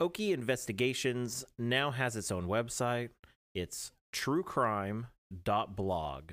Okie 0.00 0.32
Investigations 0.32 1.44
now 1.58 1.90
has 1.90 2.16
its 2.16 2.30
own 2.30 2.46
website. 2.46 3.08
It's 3.54 3.92
truecrime.blog. 4.12 6.32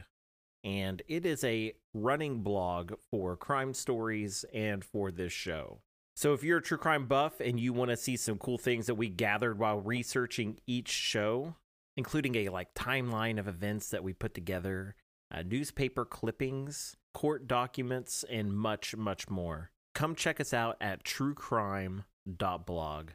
And 0.65 1.01
it 1.07 1.25
is 1.25 1.43
a 1.45 1.73
running 1.93 2.41
blog 2.41 2.93
for 3.09 3.37
crime 3.37 3.73
stories 3.73 4.43
and 4.53 4.83
for 4.83 5.11
this 5.11 5.31
show. 5.31 5.79
So 6.15 6.33
if 6.33 6.43
you're 6.43 6.59
a 6.59 6.61
true 6.61 6.77
crime 6.77 7.07
buff 7.07 7.39
and 7.39 7.59
you 7.59 7.73
want 7.73 7.89
to 7.89 7.97
see 7.97 8.17
some 8.17 8.37
cool 8.37 8.57
things 8.57 8.87
that 8.87 8.95
we 8.95 9.09
gathered 9.09 9.57
while 9.57 9.79
researching 9.79 10.59
each 10.67 10.89
show, 10.89 11.55
including 11.95 12.35
a 12.35 12.49
like 12.49 12.73
timeline 12.73 13.39
of 13.39 13.47
events 13.47 13.89
that 13.89 14.03
we 14.03 14.11
put 14.13 14.33
together, 14.33 14.95
uh, 15.33 15.41
newspaper 15.41 16.03
clippings, 16.03 16.97
court 17.13 17.47
documents, 17.47 18.25
and 18.29 18.53
much, 18.53 18.93
much 18.95 19.29
more, 19.29 19.71
come 19.95 20.15
check 20.15 20.41
us 20.41 20.53
out 20.53 20.75
at 20.81 21.05
truecrime.blog. 21.05 23.11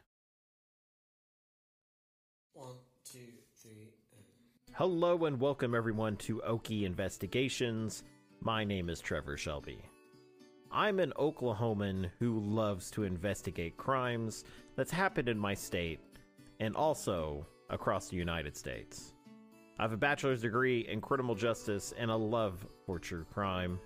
One, 2.59 2.75
two, 3.09 3.19
three, 3.63 3.93
and... 4.11 4.75
Hello 4.75 5.23
and 5.23 5.39
welcome 5.39 5.73
everyone 5.73 6.17
to 6.17 6.41
Okie 6.45 6.83
Investigations. 6.83 8.03
My 8.41 8.65
name 8.65 8.89
is 8.89 8.99
Trevor 8.99 9.37
Shelby. 9.37 9.79
I'm 10.69 10.99
an 10.99 11.13
Oklahoman 11.17 12.11
who 12.19 12.41
loves 12.41 12.91
to 12.91 13.03
investigate 13.03 13.77
crimes 13.77 14.43
that's 14.75 14.91
happened 14.91 15.29
in 15.29 15.39
my 15.39 15.53
state 15.53 16.01
and 16.59 16.75
also 16.75 17.47
across 17.69 18.09
the 18.09 18.17
United 18.17 18.57
States. 18.57 19.13
I 19.79 19.83
have 19.83 19.93
a 19.93 19.97
bachelor's 19.97 20.41
degree 20.41 20.81
in 20.81 20.99
criminal 20.99 21.35
justice 21.35 21.93
and 21.97 22.11
a 22.11 22.15
love 22.17 22.67
for 22.85 22.99
true 22.99 23.25
crime. 23.33 23.79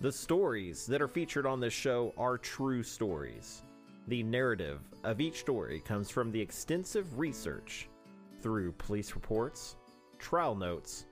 The 0.00 0.12
stories 0.12 0.86
that 0.86 1.02
are 1.02 1.08
featured 1.08 1.44
on 1.44 1.60
this 1.60 1.74
show 1.74 2.14
are 2.16 2.38
true 2.38 2.82
stories. 2.82 3.60
The 4.06 4.22
narrative 4.22 4.80
of 5.04 5.20
each 5.20 5.40
story 5.40 5.80
comes 5.80 6.08
from 6.08 6.32
the 6.32 6.40
extensive 6.40 7.18
research 7.18 7.86
through 8.40 8.72
police 8.72 9.14
reports, 9.14 9.76
trial 10.18 10.54
notes, 10.54 11.06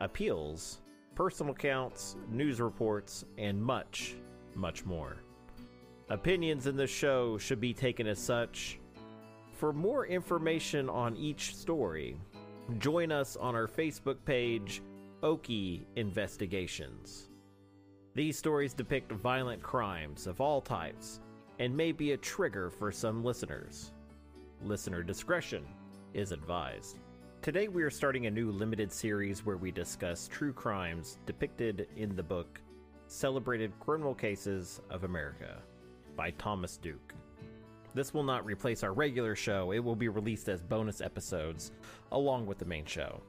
appeals, 0.00 0.80
personal 1.14 1.52
accounts, 1.52 2.16
news 2.28 2.60
reports, 2.60 3.24
and 3.38 3.60
much, 3.62 4.16
much 4.54 4.84
more. 4.84 5.16
Opinions 6.08 6.66
in 6.66 6.76
this 6.76 6.90
show 6.90 7.38
should 7.38 7.60
be 7.60 7.74
taken 7.74 8.06
as 8.06 8.18
such. 8.18 8.78
For 9.52 9.72
more 9.72 10.06
information 10.06 10.88
on 10.88 11.16
each 11.16 11.56
story, 11.56 12.16
join 12.78 13.10
us 13.10 13.36
on 13.36 13.54
our 13.54 13.66
Facebook 13.66 14.18
page, 14.24 14.82
Okie 15.22 15.84
Investigations. 15.96 17.30
These 18.14 18.38
stories 18.38 18.74
depict 18.74 19.12
violent 19.12 19.62
crimes 19.62 20.26
of 20.26 20.40
all 20.40 20.60
types 20.60 21.20
and 21.58 21.76
may 21.76 21.92
be 21.92 22.12
a 22.12 22.16
trigger 22.16 22.70
for 22.70 22.92
some 22.92 23.24
listeners. 23.24 23.92
Listener 24.62 25.02
discretion 25.02 25.64
is 26.16 26.32
advised. 26.32 26.98
Today, 27.42 27.68
we 27.68 27.82
are 27.82 27.90
starting 27.90 28.24
a 28.24 28.30
new 28.30 28.50
limited 28.50 28.90
series 28.90 29.44
where 29.44 29.58
we 29.58 29.70
discuss 29.70 30.26
true 30.26 30.52
crimes 30.52 31.18
depicted 31.26 31.86
in 31.96 32.16
the 32.16 32.22
book 32.22 32.58
Celebrated 33.06 33.70
Criminal 33.80 34.14
Cases 34.14 34.80
of 34.88 35.04
America 35.04 35.58
by 36.16 36.30
Thomas 36.32 36.78
Duke. 36.78 37.14
This 37.94 38.14
will 38.14 38.22
not 38.22 38.46
replace 38.46 38.82
our 38.82 38.94
regular 38.94 39.36
show, 39.36 39.72
it 39.72 39.78
will 39.78 39.94
be 39.94 40.08
released 40.08 40.48
as 40.48 40.62
bonus 40.62 41.02
episodes 41.02 41.70
along 42.12 42.46
with 42.46 42.58
the 42.58 42.64
main 42.64 42.86
show. 42.86 43.20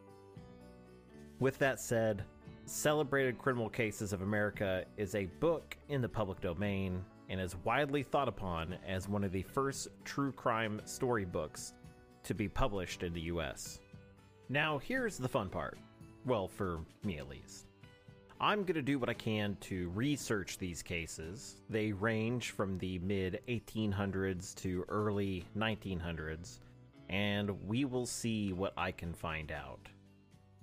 With 1.40 1.60
that 1.60 1.82
said, 1.82 2.24
Celebrated 2.66 3.38
Criminal 3.38 3.70
Cases 3.70 4.14
of 4.14 4.22
America 4.22 4.86
is 4.96 5.14
a 5.14 5.26
book 5.42 5.76
in 5.90 6.02
the 6.02 6.10
public 6.10 6.40
domain 6.40 7.04
and 7.30 7.42
is 7.42 7.58
widely 7.66 8.02
thought 8.02 8.30
upon 8.30 8.78
as 8.88 9.10
one 9.10 9.26
of 9.26 9.34
the 9.34 9.44
first 9.44 9.90
true 10.06 10.32
crime 10.32 10.82
storybooks 10.86 11.74
to 12.28 12.34
be 12.34 12.50
published 12.50 13.04
in 13.04 13.14
the 13.14 13.22
US. 13.22 13.80
Now, 14.50 14.78
here's 14.78 15.18
the 15.18 15.30
fun 15.30 15.50
part. 15.50 15.78
Well, 16.26 16.48
for 16.48 16.82
me 17.04 17.18
at 17.18 17.30
least. 17.30 17.68
I'm 18.40 18.64
going 18.64 18.76
to 18.76 18.82
do 18.82 19.00
what 19.00 19.10
I 19.10 19.14
can 19.14 19.58
to 19.62 19.90
research 19.90 20.58
these 20.58 20.84
cases. 20.84 21.56
They 21.70 21.92
range 21.94 22.52
from 22.52 22.78
the 22.78 23.00
mid 23.00 23.40
1800s 23.48 24.54
to 24.56 24.86
early 24.90 25.46
1900s, 25.58 26.60
and 27.10 27.50
we 27.66 27.86
will 27.86 28.06
see 28.06 28.54
what 28.54 28.74
I 28.78 28.92
can 28.92 29.14
find 29.14 29.52
out. 29.52 29.88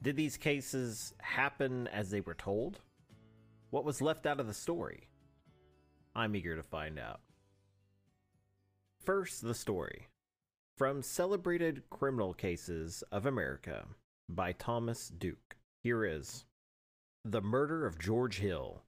Did 0.03 0.17
these 0.17 0.37
cases 0.37 1.15
happen 1.19 1.89
as 1.89 2.11
they 2.11 2.21
were 2.21 2.35
told? 2.35 2.81
What 3.71 3.87
was 3.87 4.03
left 4.03 4.27
out 4.27 4.39
of 4.39 4.47
the 4.47 4.55
story? 4.55 5.09
I'm 6.15 6.37
eager 6.37 6.57
to 6.57 6.63
find 6.63 6.99
out. 6.99 7.21
First, 9.05 9.43
the 9.43 9.55
story. 9.55 10.09
From 10.77 11.03
Celebrated 11.03 11.85
Criminal 11.89 12.35
Cases 12.35 13.05
of 13.13 13.27
America 13.27 13.87
by 14.29 14.51
Thomas 14.51 15.09
Duke. 15.09 15.55
Here 15.85 16.05
is 16.05 16.47
The 17.25 17.41
Murder 17.41 17.87
of 17.87 17.97
George 17.97 18.39
Hill 18.39 18.83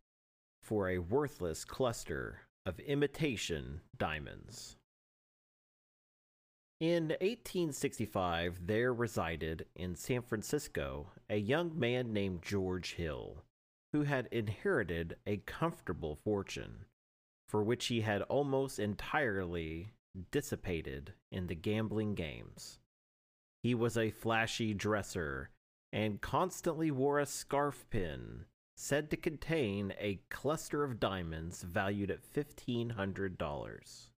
for 0.64 0.88
a 0.88 0.98
Worthless 0.98 1.64
Cluster 1.64 2.40
of 2.66 2.80
Imitation 2.80 3.82
Diamonds. 3.96 4.78
In 6.80 7.10
1865, 7.20 8.66
there 8.66 8.92
resided 8.92 9.66
in 9.76 9.94
San 9.94 10.22
Francisco 10.22 11.12
a 11.30 11.36
young 11.36 11.78
man 11.78 12.12
named 12.12 12.42
George 12.42 12.94
Hill, 12.94 13.44
who 13.92 14.02
had 14.02 14.26
inherited 14.32 15.18
a 15.24 15.36
comfortable 15.36 16.16
fortune, 16.16 16.86
for 17.48 17.62
which 17.62 17.86
he 17.86 18.00
had 18.00 18.22
almost 18.22 18.80
entirely 18.80 19.92
dissipated 20.30 21.12
in 21.30 21.46
the 21.46 21.54
gambling 21.54 22.14
games. 22.14 22.78
He 23.62 23.74
was 23.74 23.96
a 23.96 24.10
flashy 24.10 24.74
dresser 24.74 25.50
and 25.92 26.20
constantly 26.20 26.90
wore 26.90 27.18
a 27.18 27.26
scarf 27.26 27.86
pin 27.90 28.44
said 28.76 29.10
to 29.10 29.16
contain 29.16 29.94
a 29.98 30.20
cluster 30.28 30.84
of 30.84 31.00
diamonds 31.00 31.62
valued 31.62 32.10
at 32.10 32.22
$1,500. 32.32 34.10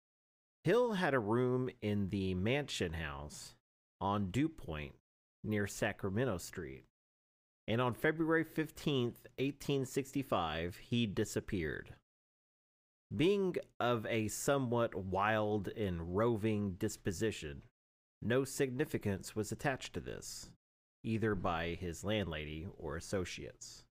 Hill 0.64 0.92
had 0.94 1.14
a 1.14 1.20
room 1.20 1.70
in 1.80 2.08
the 2.10 2.34
Mansion 2.34 2.94
House 2.94 3.54
on 4.00 4.30
Dupont 4.30 4.92
near 5.44 5.66
Sacramento 5.66 6.38
Street. 6.38 6.84
And 7.68 7.80
on 7.80 7.94
February 7.94 8.44
15th, 8.44 9.26
1865, 9.38 10.76
he 10.76 11.06
disappeared. 11.06 11.94
Being 13.14 13.56
of 13.80 14.04
a 14.06 14.28
somewhat 14.28 14.94
wild 14.94 15.68
and 15.68 16.14
roving 16.14 16.72
disposition, 16.72 17.62
no 18.20 18.44
significance 18.44 19.34
was 19.34 19.50
attached 19.50 19.94
to 19.94 20.00
this, 20.00 20.50
either 21.02 21.34
by 21.34 21.78
his 21.80 22.04
landlady 22.04 22.66
or 22.76 22.96
associates. 22.96 23.84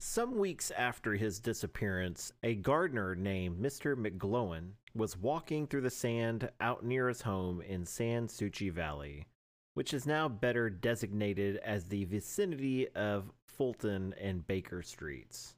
Some 0.00 0.38
weeks 0.38 0.70
after 0.72 1.14
his 1.14 1.38
disappearance, 1.38 2.32
a 2.42 2.54
gardener 2.54 3.14
named 3.14 3.62
Mr. 3.62 3.94
McGlowan 3.94 4.72
was 4.94 5.16
walking 5.16 5.66
through 5.66 5.82
the 5.82 5.90
sand 5.90 6.50
out 6.60 6.84
near 6.84 7.08
his 7.08 7.22
home 7.22 7.60
in 7.60 7.84
San 7.86 8.26
Souci 8.26 8.70
Valley, 8.70 9.26
which 9.74 9.94
is 9.94 10.06
now 10.06 10.28
better 10.28 10.70
designated 10.70 11.58
as 11.58 11.84
the 11.84 12.04
vicinity 12.06 12.88
of 12.94 13.30
Fulton 13.46 14.14
and 14.20 14.46
Baker 14.46 14.82
Streets. 14.82 15.54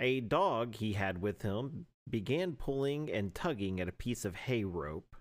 A 0.00 0.20
dog 0.20 0.76
he 0.76 0.92
had 0.92 1.20
with 1.20 1.42
him 1.42 1.86
began 2.08 2.54
pulling 2.54 3.10
and 3.10 3.34
tugging 3.34 3.80
at 3.80 3.88
a 3.88 3.92
piece 3.92 4.24
of 4.24 4.36
hay 4.36 4.62
rope, 4.62 5.16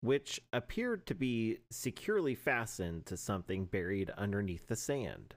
which 0.00 0.40
appeared 0.52 1.06
to 1.06 1.14
be 1.14 1.58
securely 1.70 2.36
fastened 2.36 3.06
to 3.06 3.16
something 3.16 3.64
buried 3.64 4.10
underneath 4.10 4.68
the 4.68 4.76
sand. 4.76 5.34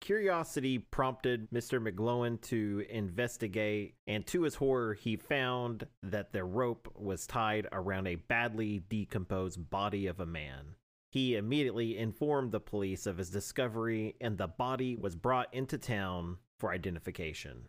Curiosity 0.00 0.78
prompted 0.78 1.50
Mr. 1.50 1.82
McGlowan 1.82 2.40
to 2.42 2.86
investigate, 2.88 3.96
and 4.06 4.26
to 4.28 4.42
his 4.42 4.54
horror, 4.54 4.94
he 4.94 5.16
found 5.16 5.86
that 6.02 6.32
the 6.32 6.44
rope 6.44 6.90
was 6.94 7.26
tied 7.26 7.66
around 7.72 8.06
a 8.06 8.14
badly 8.14 8.78
decomposed 8.78 9.68
body 9.68 10.06
of 10.06 10.20
a 10.20 10.26
man. 10.26 10.76
He 11.10 11.34
immediately 11.34 11.98
informed 11.98 12.52
the 12.52 12.60
police 12.60 13.04
of 13.04 13.18
his 13.18 13.30
discovery, 13.30 14.14
and 14.20 14.38
the 14.38 14.46
body 14.46 14.96
was 14.96 15.16
brought 15.16 15.52
into 15.52 15.76
town 15.76 16.38
for 16.56 16.70
identification. 16.70 17.68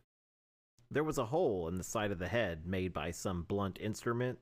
There 0.92 1.04
was 1.04 1.18
a 1.18 1.26
hole 1.26 1.70
in 1.70 1.78
the 1.78 1.84
side 1.84 2.12
of 2.12 2.20
the 2.20 2.28
head 2.28 2.66
made 2.66 2.92
by 2.92 3.12
some 3.12 3.44
blunt 3.44 3.80
instrument, 3.80 4.38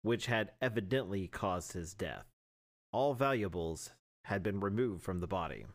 which 0.00 0.26
had 0.26 0.50
evidently 0.60 1.28
caused 1.28 1.72
his 1.72 1.92
death. 1.92 2.24
All 2.92 3.14
valuables 3.14 3.90
had 4.24 4.42
been 4.42 4.60
removed 4.60 5.02
from 5.02 5.20
the 5.20 5.26
body. 5.26 5.66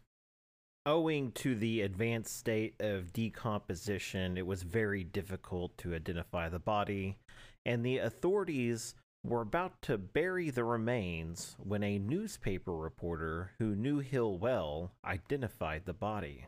Owing 0.86 1.34
to 1.34 1.54
the 1.54 1.82
advanced 1.82 2.36
state 2.36 2.76
of 2.80 3.14
decomposition, 3.14 4.38
it 4.38 4.48
was 4.48 4.64
very 4.64 5.04
difficult 5.04 5.78
to 5.80 5.94
identify 5.94 6.50
the 6.50 6.60
body, 6.60 7.18
and 7.66 7.86
the 7.86 7.98
authorities 7.98 8.96
were 9.24 9.42
about 9.42 9.82
to 9.82 9.98
bury 9.98 10.50
the 10.50 10.64
remains 10.64 11.56
when 11.60 11.84
a 11.84 12.00
newspaper 12.00 12.74
reporter 12.74 13.52
who 13.60 13.76
knew 13.76 14.00
Hill 14.00 14.38
well 14.38 14.94
identified 15.04 15.86
the 15.86 15.94
body. 15.94 16.46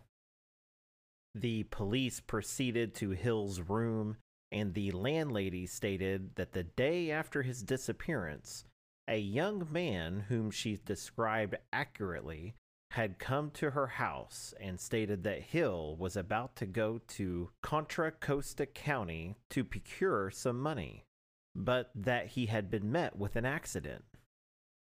The 1.36 1.64
police 1.64 2.20
proceeded 2.20 2.96
to 2.96 3.12
Hill's 3.12 3.62
room, 3.62 4.18
and 4.52 4.74
the 4.74 4.92
landlady 4.92 5.68
stated 5.68 6.36
that 6.36 6.54
the 6.54 6.64
day 6.64 7.12
after 7.12 7.44
his 7.44 7.62
disappearance, 7.62 8.66
a 9.08 9.20
young 9.20 9.68
man 9.72 10.26
whom 10.28 10.52
she 10.52 10.80
described 10.84 11.56
accurately 11.72 12.56
had 12.92 13.20
come 13.20 13.52
to 13.52 13.72
her 13.72 13.88
house 13.88 14.54
and 14.60 14.80
stated 14.80 15.24
that 15.24 15.42
Hill 15.42 15.96
was 15.98 16.16
about 16.18 16.56
to 16.58 16.66
go 16.66 17.00
to 17.10 17.52
Contra 17.62 18.12
Costa 18.12 18.66
County 18.66 19.36
to 19.52 19.64
procure 19.64 20.32
some 20.32 20.60
money 20.60 21.06
but 21.56 21.92
that 21.96 22.28
he 22.28 22.46
had 22.46 22.70
been 22.70 22.92
met 22.92 23.18
with 23.18 23.36
an 23.36 23.46
accident. 23.46 24.04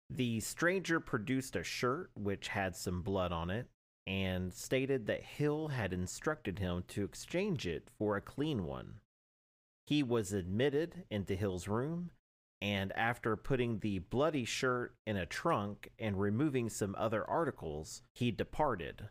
The 0.10 0.40
stranger 0.40 1.00
produced 1.00 1.56
a 1.56 1.64
shirt 1.64 2.12
which 2.16 2.50
had 2.50 2.76
some 2.76 3.02
blood 3.02 3.32
on 3.32 3.50
it 3.50 3.68
and 4.08 4.54
stated 4.54 5.08
that 5.08 5.24
Hill 5.24 5.70
had 5.70 5.94
instructed 5.94 6.60
him 6.60 6.84
to 6.90 7.04
exchange 7.04 7.66
it 7.66 7.90
for 7.98 8.16
a 8.16 8.22
clean 8.22 8.66
one. 8.66 9.00
He 9.88 10.04
was 10.04 10.34
admitted 10.34 11.04
into 11.10 11.36
Hill's 11.36 11.68
room, 11.68 12.12
and 12.62 12.92
after 12.94 13.36
putting 13.36 13.80
the 13.80 14.00
bloody 14.00 14.46
shirt 14.46 14.96
in 15.06 15.18
a 15.18 15.26
trunk 15.26 15.92
and 16.00 16.20
removing 16.20 16.70
some 16.70 16.96
other 16.98 17.24
articles, 17.30 18.02
he 18.14 18.32
departed, 18.32 19.10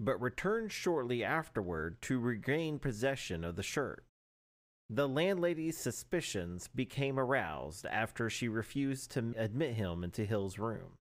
but 0.00 0.20
returned 0.20 0.72
shortly 0.72 1.22
afterward 1.22 2.00
to 2.02 2.18
regain 2.18 2.78
possession 2.78 3.44
of 3.44 3.56
the 3.56 3.62
shirt. 3.62 4.04
The 4.90 5.08
landlady's 5.08 5.78
suspicions 5.78 6.68
became 6.68 7.18
aroused 7.18 7.86
after 7.86 8.28
she 8.28 8.48
refused 8.48 9.10
to 9.12 9.34
admit 9.36 9.74
him 9.74 10.04
into 10.04 10.24
Hill's 10.24 10.58
room. 10.58 10.98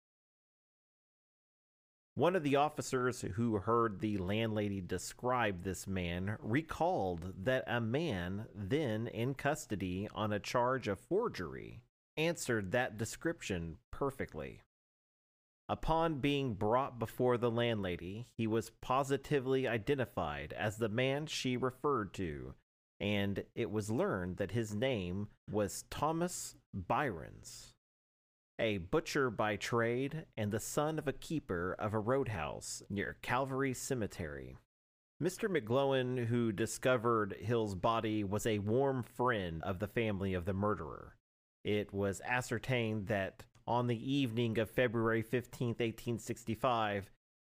One 2.19 2.35
of 2.35 2.43
the 2.43 2.57
officers 2.57 3.21
who 3.21 3.59
heard 3.59 4.01
the 4.01 4.19
landlady 4.19 4.81
describe 4.81 5.63
this 5.63 5.87
man 5.87 6.37
recalled 6.41 7.33
that 7.45 7.63
a 7.69 7.81
man 7.81 8.47
then 8.53 9.07
in 9.07 9.35
custody 9.35 10.09
on 10.13 10.33
a 10.33 10.41
charge 10.41 10.89
of 10.89 10.99
forgery 10.99 11.81
answered 12.17 12.73
that 12.73 12.99
description 12.99 13.77
perfectly. 13.93 14.63
Upon 15.69 16.19
being 16.19 16.55
brought 16.55 16.99
before 16.99 17.39
the 17.39 17.53
landlady, 17.53 18.27
he 18.37 18.49
was 18.49 18.73
positively 18.81 19.69
identified 19.69 20.53
as 20.55 20.79
the 20.79 20.89
man 20.89 21.27
she 21.27 21.57
referred 21.57 22.13
to 22.15 22.55
and 22.99 23.45
it 23.55 23.71
was 23.71 23.93
learned 23.93 24.39
that 24.39 24.51
his 24.51 24.75
name 24.75 25.29
was 25.49 25.85
Thomas 25.89 26.57
Byrons, 26.75 27.77
a 28.59 28.79
butcher 28.79 29.31
by 29.31 29.57
trade 29.57 30.25
and 30.37 30.51
the 30.51 30.61
son 30.61 30.99
of 30.99 31.07
a 31.07 31.13
keeper 31.13 31.77
of 31.79 31.95
a 31.95 31.99
roadhouse 31.99 32.83
near 32.91 33.17
Calvary 33.23 33.73
Cemetery. 33.73 34.57
Mr. 35.23 35.49
McGlowan, 35.49 36.27
who 36.27 36.53
discovered 36.53 37.37
Hill's 37.41 37.75
body, 37.75 38.23
was 38.23 38.47
a 38.47 38.61
warm 38.61 39.03
friend 39.03 39.63
of 39.65 39.79
the 39.79 39.89
family 39.89 40.35
of 40.35 40.45
the 40.45 40.53
murderer. 40.53 41.17
It 41.65 41.93
was 41.93 42.21
ascertained 42.25 43.09
that 43.09 43.45
on 43.67 43.87
the 43.87 44.13
evening 44.13 44.59
of 44.59 44.71
February 44.71 45.23
15, 45.23 45.69
1865, 45.69 47.11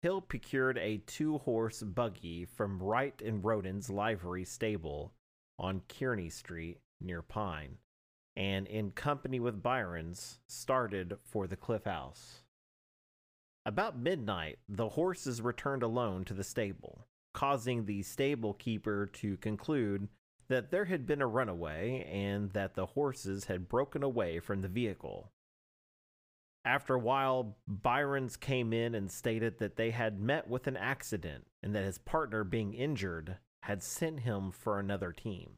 Hill 0.02 0.20
procured 0.22 0.78
a 0.78 1.02
two 1.06 1.38
horse 1.38 1.82
buggy 1.82 2.46
from 2.46 2.82
Wright 2.82 3.20
and 3.22 3.44
Roden's 3.44 3.90
livery 3.90 4.44
stable 4.44 5.12
on 5.58 5.82
Kearny 5.88 6.30
Street 6.32 6.78
near 7.00 7.20
Pine, 7.20 7.76
and 8.36 8.66
in 8.66 8.92
company 8.92 9.40
with 9.40 9.62
Byrons 9.62 10.38
started 10.46 11.18
for 11.24 11.46
the 11.46 11.56
Cliff 11.56 11.84
House. 11.84 12.42
About 13.66 13.98
midnight, 13.98 14.58
the 14.68 14.90
horses 14.90 15.42
returned 15.42 15.82
alone 15.82 16.24
to 16.24 16.34
the 16.34 16.44
stable, 16.44 17.06
causing 17.34 17.84
the 17.84 18.02
stable 18.02 18.54
keeper 18.54 19.06
to 19.14 19.36
conclude 19.36 20.08
that 20.48 20.70
there 20.70 20.86
had 20.86 21.06
been 21.06 21.22
a 21.22 21.26
runaway 21.26 22.04
and 22.10 22.50
that 22.52 22.74
the 22.74 22.86
horses 22.86 23.44
had 23.44 23.68
broken 23.68 24.02
away 24.02 24.40
from 24.40 24.62
the 24.62 24.68
vehicle. 24.68 25.30
After 26.64 26.94
a 26.94 26.98
while, 26.98 27.56
Byrons 27.66 28.36
came 28.36 28.72
in 28.72 28.94
and 28.94 29.10
stated 29.10 29.58
that 29.58 29.76
they 29.76 29.90
had 29.90 30.20
met 30.20 30.48
with 30.48 30.66
an 30.66 30.76
accident 30.76 31.46
and 31.62 31.74
that 31.74 31.84
his 31.84 31.98
partner, 31.98 32.44
being 32.44 32.74
injured, 32.74 33.38
had 33.62 33.82
sent 33.82 34.20
him 34.20 34.50
for 34.50 34.78
another 34.78 35.12
team. 35.12 35.52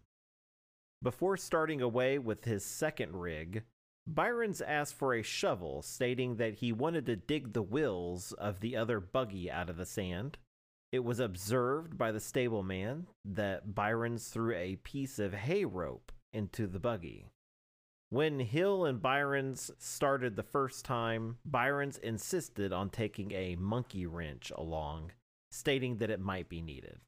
Before 1.02 1.36
starting 1.36 1.80
away 1.80 2.18
with 2.18 2.44
his 2.44 2.64
second 2.64 3.16
rig, 3.16 3.64
Byrons 4.06 4.60
asked 4.60 4.94
for 4.94 5.14
a 5.14 5.22
shovel, 5.22 5.82
stating 5.82 6.36
that 6.36 6.54
he 6.54 6.72
wanted 6.72 7.06
to 7.06 7.16
dig 7.16 7.52
the 7.52 7.62
wheels 7.62 8.32
of 8.32 8.60
the 8.60 8.76
other 8.76 9.00
buggy 9.00 9.50
out 9.50 9.68
of 9.68 9.76
the 9.76 9.86
sand. 9.86 10.38
It 10.92 11.00
was 11.00 11.18
observed 11.18 11.98
by 11.98 12.12
the 12.12 12.20
stableman 12.20 13.06
that 13.24 13.74
Byrons 13.74 14.28
threw 14.28 14.54
a 14.54 14.76
piece 14.76 15.18
of 15.18 15.34
hay 15.34 15.64
rope 15.64 16.12
into 16.32 16.66
the 16.66 16.78
buggy. 16.78 17.26
When 18.10 18.40
Hill 18.40 18.84
and 18.84 19.00
Byrons 19.00 19.70
started 19.78 20.36
the 20.36 20.42
first 20.42 20.84
time, 20.84 21.38
Byrons 21.44 21.96
insisted 21.98 22.72
on 22.72 22.90
taking 22.90 23.32
a 23.32 23.56
monkey 23.56 24.06
wrench 24.06 24.52
along, 24.54 25.12
stating 25.50 25.96
that 25.96 26.10
it 26.10 26.20
might 26.20 26.48
be 26.48 26.60
needed. 26.60 27.00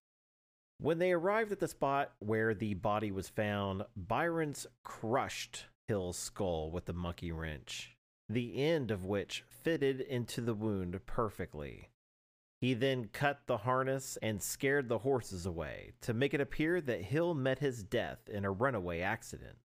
When 0.78 0.98
they 0.98 1.12
arrived 1.12 1.52
at 1.52 1.60
the 1.60 1.68
spot 1.68 2.12
where 2.18 2.54
the 2.54 2.74
body 2.74 3.10
was 3.12 3.28
found, 3.28 3.84
Byrons 3.96 4.66
crushed 4.82 5.66
Hill's 5.88 6.18
skull 6.18 6.70
with 6.70 6.86
the 6.86 6.92
monkey 6.92 7.32
wrench, 7.32 7.96
the 8.28 8.62
end 8.62 8.90
of 8.90 9.04
which 9.04 9.44
fitted 9.48 10.00
into 10.00 10.40
the 10.40 10.54
wound 10.54 10.98
perfectly. 11.06 11.90
He 12.60 12.74
then 12.74 13.08
cut 13.12 13.42
the 13.46 13.58
harness 13.58 14.16
and 14.22 14.42
scared 14.42 14.88
the 14.88 14.98
horses 14.98 15.44
away 15.44 15.92
to 16.00 16.14
make 16.14 16.32
it 16.32 16.40
appear 16.40 16.80
that 16.80 17.02
Hill 17.02 17.34
met 17.34 17.58
his 17.58 17.82
death 17.82 18.28
in 18.28 18.44
a 18.44 18.50
runaway 18.50 19.00
accident. 19.00 19.58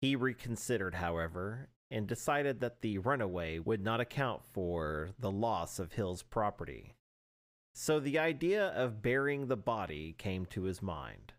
He 0.00 0.16
reconsidered, 0.16 0.94
however, 0.94 1.68
and 1.90 2.06
decided 2.06 2.60
that 2.60 2.80
the 2.80 2.98
runaway 2.98 3.58
would 3.58 3.82
not 3.82 4.00
account 4.00 4.44
for 4.46 5.10
the 5.18 5.30
loss 5.30 5.78
of 5.78 5.92
Hill's 5.92 6.22
property. 6.22 6.94
So 7.74 8.00
the 8.00 8.18
idea 8.18 8.68
of 8.68 9.02
burying 9.02 9.46
the 9.46 9.56
body 9.56 10.14
came 10.18 10.46
to 10.46 10.62
his 10.62 10.82
mind. 10.82 11.32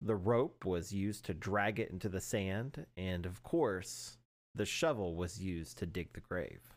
The 0.00 0.16
rope 0.16 0.64
was 0.64 0.92
used 0.92 1.24
to 1.26 1.34
drag 1.34 1.78
it 1.78 1.90
into 1.90 2.08
the 2.08 2.20
sand, 2.20 2.86
and 2.96 3.24
of 3.24 3.42
course, 3.42 4.18
the 4.54 4.66
shovel 4.66 5.14
was 5.14 5.40
used 5.40 5.78
to 5.78 5.86
dig 5.86 6.12
the 6.12 6.20
grave. 6.20 6.74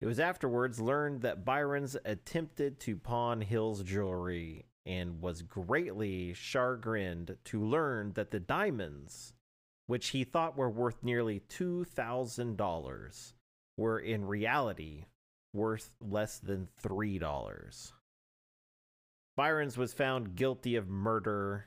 It 0.00 0.06
was 0.06 0.18
afterwards 0.18 0.80
learned 0.80 1.22
that 1.22 1.44
Byrons 1.44 1.96
attempted 2.04 2.80
to 2.80 2.96
pawn 2.96 3.40
Hill's 3.40 3.84
jewelry 3.84 4.66
and 4.84 5.22
was 5.22 5.42
greatly 5.42 6.34
chagrined 6.34 7.36
to 7.44 7.64
learn 7.64 8.12
that 8.14 8.32
the 8.32 8.40
diamonds, 8.40 9.32
which 9.86 10.08
he 10.08 10.24
thought 10.24 10.56
were 10.56 10.68
worth 10.68 11.04
nearly 11.04 11.40
$2,000, 11.48 13.32
were 13.76 13.98
in 14.00 14.24
reality 14.26 15.04
worth 15.52 15.92
less 16.00 16.38
than 16.38 16.68
$3. 16.82 17.92
Byrons 19.36 19.78
was 19.78 19.92
found 19.92 20.36
guilty 20.36 20.76
of 20.76 20.88
murder 20.88 21.66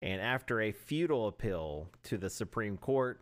and 0.00 0.20
after 0.20 0.60
a 0.60 0.70
futile 0.72 1.26
appeal 1.28 1.90
to 2.04 2.16
the 2.18 2.30
Supreme 2.30 2.76
Court 2.76 3.20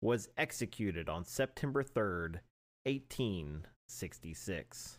was 0.00 0.28
executed 0.36 1.08
on 1.08 1.24
September 1.24 1.82
3rd, 1.82 2.40
1866. 2.84 4.98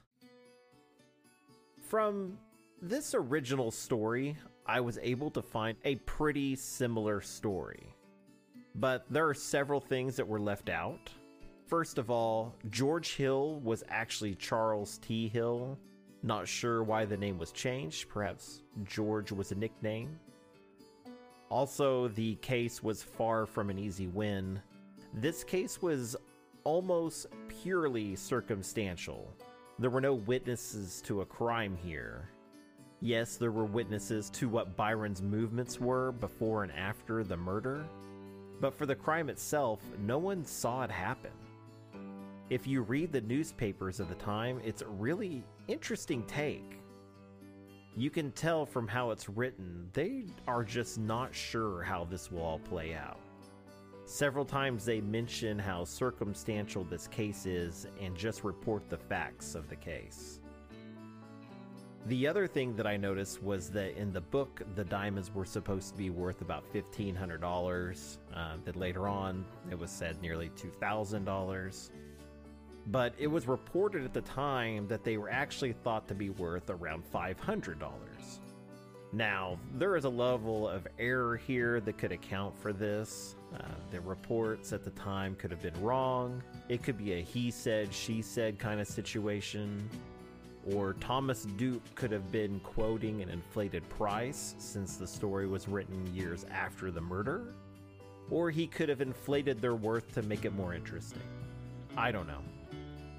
From 1.87 2.37
this 2.81 3.13
original 3.15 3.71
story, 3.71 4.35
I 4.65 4.81
was 4.81 4.99
able 5.01 5.31
to 5.31 5.41
find 5.41 5.77
a 5.83 5.95
pretty 5.95 6.55
similar 6.55 7.21
story. 7.21 7.95
But 8.75 9.05
there 9.09 9.27
are 9.27 9.33
several 9.33 9.79
things 9.79 10.15
that 10.17 10.27
were 10.27 10.39
left 10.39 10.69
out 10.69 11.09
First 11.69 11.99
of 11.99 12.09
all, 12.09 12.55
George 12.71 13.15
Hill 13.15 13.59
was 13.59 13.83
actually 13.89 14.33
Charles 14.33 14.97
T. 14.97 15.27
Hill. 15.27 15.77
Not 16.23 16.47
sure 16.47 16.81
why 16.81 17.05
the 17.05 17.15
name 17.15 17.37
was 17.37 17.51
changed. 17.51 18.09
Perhaps 18.09 18.63
George 18.85 19.31
was 19.31 19.51
a 19.51 19.55
nickname. 19.55 20.19
Also, 21.49 22.07
the 22.07 22.35
case 22.37 22.81
was 22.81 23.03
far 23.03 23.45
from 23.45 23.69
an 23.69 23.77
easy 23.77 24.07
win. 24.07 24.59
This 25.13 25.43
case 25.43 25.79
was 25.79 26.15
almost 26.63 27.27
purely 27.61 28.15
circumstantial. 28.15 29.31
There 29.77 29.91
were 29.91 30.01
no 30.01 30.15
witnesses 30.15 31.03
to 31.03 31.21
a 31.21 31.25
crime 31.25 31.77
here. 31.83 32.29
Yes, 32.99 33.37
there 33.37 33.51
were 33.51 33.65
witnesses 33.65 34.31
to 34.31 34.49
what 34.49 34.75
Byron's 34.75 35.21
movements 35.21 35.79
were 35.79 36.13
before 36.13 36.63
and 36.63 36.71
after 36.71 37.23
the 37.23 37.37
murder, 37.37 37.85
but 38.59 38.73
for 38.73 38.87
the 38.87 38.95
crime 38.95 39.29
itself, 39.29 39.81
no 39.99 40.17
one 40.17 40.43
saw 40.43 40.83
it 40.83 40.89
happen. 40.91 41.31
If 42.49 42.65
you 42.65 42.81
read 42.81 43.11
the 43.11 43.21
newspapers 43.21 43.99
of 43.99 44.09
the 44.09 44.15
time, 44.15 44.59
it's 44.65 44.81
a 44.81 44.87
really 44.87 45.43
interesting 45.67 46.23
take. 46.23 46.79
You 47.95 48.09
can 48.09 48.31
tell 48.31 48.65
from 48.65 48.87
how 48.87 49.11
it's 49.11 49.29
written, 49.29 49.87
they 49.93 50.25
are 50.47 50.63
just 50.63 50.97
not 50.97 51.35
sure 51.35 51.83
how 51.83 52.05
this 52.05 52.31
will 52.31 52.41
all 52.41 52.57
play 52.57 52.95
out. 52.95 53.19
Several 54.05 54.45
times 54.45 54.83
they 54.83 54.99
mention 54.99 55.59
how 55.59 55.83
circumstantial 55.83 56.83
this 56.83 57.07
case 57.07 57.45
is 57.45 57.85
and 58.01 58.17
just 58.17 58.43
report 58.43 58.89
the 58.89 58.97
facts 58.97 59.53
of 59.53 59.69
the 59.69 59.75
case. 59.75 60.39
The 62.07 62.25
other 62.25 62.47
thing 62.47 62.75
that 62.77 62.87
I 62.87 62.97
noticed 62.97 63.43
was 63.43 63.69
that 63.71 63.95
in 63.95 64.11
the 64.11 64.21
book, 64.21 64.63
the 64.73 64.85
diamonds 64.85 65.31
were 65.31 65.45
supposed 65.45 65.91
to 65.91 65.97
be 65.97 66.09
worth 66.09 66.41
about 66.41 66.63
$1,500. 66.73 68.17
Uh, 68.33 68.53
that 68.65 68.75
later 68.75 69.07
on, 69.07 69.45
it 69.69 69.77
was 69.77 69.91
said 69.91 70.19
nearly 70.19 70.49
$2,000. 70.49 71.89
But 72.91 73.13
it 73.17 73.27
was 73.27 73.47
reported 73.47 74.03
at 74.03 74.13
the 74.13 74.21
time 74.21 74.87
that 74.87 75.03
they 75.03 75.17
were 75.17 75.29
actually 75.29 75.73
thought 75.73 76.07
to 76.07 76.15
be 76.15 76.29
worth 76.31 76.69
around 76.69 77.03
$500. 77.13 77.75
Now, 79.11 79.57
there 79.75 79.95
is 79.95 80.05
a 80.05 80.09
level 80.09 80.67
of 80.67 80.87
error 80.99 81.35
here 81.35 81.79
that 81.81 81.97
could 81.97 82.11
account 82.11 82.57
for 82.59 82.73
this. 82.73 83.35
Uh, 83.55 83.63
the 83.91 84.01
reports 84.01 84.71
at 84.71 84.83
the 84.83 84.91
time 84.91 85.35
could 85.35 85.49
have 85.49 85.61
been 85.61 85.79
wrong. 85.81 86.43
It 86.67 86.83
could 86.83 86.97
be 86.97 87.13
a 87.13 87.21
he 87.21 87.49
said, 87.49 87.93
she 87.93 88.21
said 88.21 88.59
kind 88.59 88.79
of 88.79 88.87
situation 88.87 89.89
or 90.75 90.93
Thomas 90.93 91.43
Duke 91.57 91.83
could 91.95 92.11
have 92.11 92.31
been 92.31 92.59
quoting 92.59 93.21
an 93.21 93.29
inflated 93.29 93.87
price 93.89 94.55
since 94.57 94.97
the 94.97 95.07
story 95.07 95.47
was 95.47 95.67
written 95.67 96.13
years 96.13 96.45
after 96.51 96.91
the 96.91 97.01
murder, 97.01 97.53
or 98.29 98.51
he 98.51 98.67
could 98.67 98.89
have 98.89 99.01
inflated 99.01 99.61
their 99.61 99.75
worth 99.75 100.13
to 100.13 100.21
make 100.21 100.45
it 100.45 100.53
more 100.53 100.73
interesting. 100.73 101.21
I 101.99 102.13
don't 102.13 102.27
know. 102.27 102.41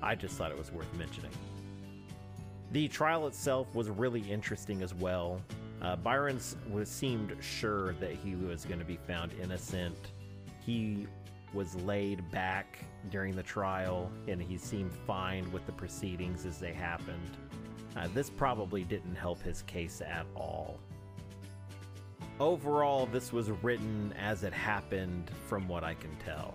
I 0.03 0.15
just 0.15 0.37
thought 0.37 0.51
it 0.51 0.57
was 0.57 0.73
worth 0.73 0.93
mentioning. 0.95 1.31
The 2.73 2.89
trial 2.89 3.27
itself 3.27 3.75
was 3.75 3.91
really 3.91 4.23
interesting 4.23 4.83
as 4.83 4.95
well. 4.95 5.43
Uh, 5.83 5.97
Byron's 5.97 6.57
was 6.71 6.89
seemed 6.89 7.37
sure 7.43 7.93
that 7.95 8.13
he 8.13 8.37
was 8.37 8.65
going 8.65 8.79
to 8.79 8.87
be 8.87 8.97
found 8.97 9.35
innocent. 9.43 10.13
He 10.65 11.07
was 11.53 11.75
laid 11.83 12.29
back 12.31 12.79
during 13.11 13.37
the 13.37 13.43
trial, 13.43 14.11
and 14.29 14.41
he 14.41 14.57
seemed 14.57 14.93
fine 15.07 15.53
with 15.53 15.67
the 15.67 15.73
proceedings 15.73 16.47
as 16.47 16.59
they 16.59 16.73
happened. 16.73 17.37
Uh, 17.97 18.09
this 18.15 18.31
probably 18.31 18.83
didn't 18.85 19.15
help 19.15 19.43
his 19.43 19.61
case 19.63 20.01
at 20.01 20.25
all. 20.35 20.79
Overall, 22.39 23.05
this 23.05 23.31
was 23.31 23.51
written 23.51 24.15
as 24.19 24.43
it 24.43 24.55
happened, 24.55 25.31
from 25.47 25.69
what 25.69 25.85
I 25.85 25.93
can 25.93 26.17
tell. 26.25 26.55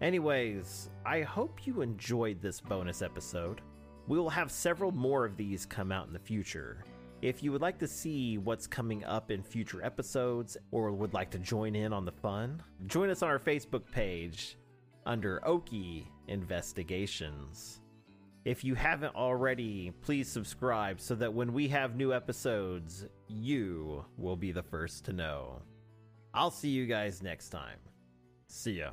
Anyways, 0.00 0.88
I 1.04 1.20
hope 1.20 1.66
you 1.66 1.82
enjoyed 1.82 2.40
this 2.40 2.58
bonus 2.58 3.02
episode. 3.02 3.60
We 4.06 4.18
will 4.18 4.30
have 4.30 4.50
several 4.50 4.92
more 4.92 5.26
of 5.26 5.36
these 5.36 5.66
come 5.66 5.92
out 5.92 6.06
in 6.06 6.14
the 6.14 6.18
future. 6.18 6.84
If 7.20 7.42
you 7.42 7.52
would 7.52 7.60
like 7.60 7.78
to 7.80 7.86
see 7.86 8.38
what's 8.38 8.66
coming 8.66 9.04
up 9.04 9.30
in 9.30 9.42
future 9.42 9.84
episodes 9.84 10.56
or 10.70 10.90
would 10.90 11.12
like 11.12 11.30
to 11.32 11.38
join 11.38 11.76
in 11.76 11.92
on 11.92 12.06
the 12.06 12.12
fun, 12.12 12.62
join 12.86 13.10
us 13.10 13.22
on 13.22 13.28
our 13.28 13.38
Facebook 13.38 13.82
page 13.92 14.56
under 15.04 15.40
Okie 15.46 16.06
Investigations. 16.28 17.80
If 18.46 18.64
you 18.64 18.74
haven't 18.74 19.14
already, 19.14 19.92
please 20.00 20.30
subscribe 20.30 20.98
so 20.98 21.14
that 21.16 21.34
when 21.34 21.52
we 21.52 21.68
have 21.68 21.94
new 21.94 22.14
episodes, 22.14 23.04
you 23.28 24.02
will 24.16 24.36
be 24.36 24.50
the 24.50 24.62
first 24.62 25.04
to 25.04 25.12
know. 25.12 25.60
I'll 26.32 26.50
see 26.50 26.70
you 26.70 26.86
guys 26.86 27.22
next 27.22 27.50
time. 27.50 27.76
See 28.46 28.78
ya. 28.78 28.92